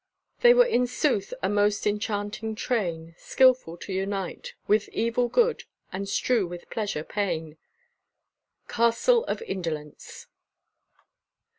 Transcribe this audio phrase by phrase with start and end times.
[0.39, 3.13] "They were in sooth a most enchanting train;..
[3.19, 7.57] skilful to unite With evil good, and strew with pleasure pain."
[8.67, 10.25] _Castle of Indolence.